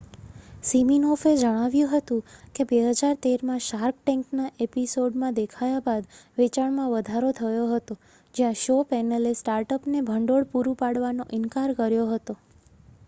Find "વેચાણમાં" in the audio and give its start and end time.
6.37-6.89